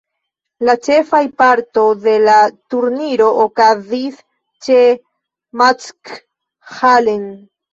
[0.67, 2.37] La ĉefaj parto de la
[2.75, 4.19] turniro okazis
[4.69, 4.81] ĉe
[5.63, 7.25] Mackhallen.